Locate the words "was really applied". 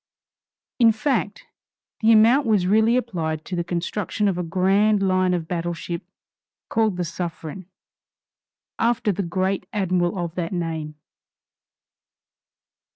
2.47-3.45